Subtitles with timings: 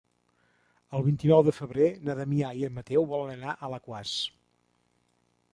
[0.99, 4.19] El vint-i-nou de febrer na Damià i en Mateu volen anar a Alaquàs.